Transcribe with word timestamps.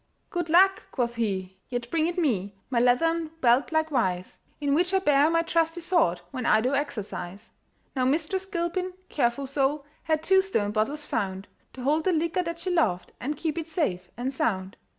"Good 0.31 0.49
lack!" 0.49 0.81
quoth 0.91 1.13
he, 1.13 1.57
"yet 1.69 1.91
bring 1.91 2.07
it 2.07 2.17
me, 2.17 2.55
My 2.71 2.79
leathern 2.79 3.29
belt 3.39 3.71
likewise, 3.71 4.39
In 4.59 4.73
which 4.73 4.95
I 4.95 4.97
bear 4.97 5.29
my 5.29 5.43
trusty 5.43 5.79
sword 5.79 6.21
When 6.31 6.43
I 6.43 6.59
do 6.59 6.73
exercise." 6.73 7.51
Now 7.95 8.03
Mistress 8.05 8.47
Gilpin 8.47 8.93
(careful 9.09 9.45
soul!) 9.45 9.85
Had 10.05 10.23
two 10.23 10.41
stone 10.41 10.71
bottles 10.71 11.05
found, 11.05 11.47
To 11.73 11.83
hold 11.83 12.05
the 12.05 12.13
liquor 12.13 12.41
that 12.41 12.57
she 12.61 12.71
loved, 12.71 13.11
And 13.19 13.37
keep 13.37 13.59
it 13.59 13.67
safe 13.67 14.09
and 14.17 14.33
sound. 14.33 14.75